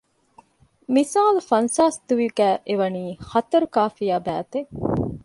[0.93, 4.69] މިސާލު ފަންސާސް ދުވި ގައި އެ ވަނީ ހަތަރުކާފިޔާ ބައިތެއް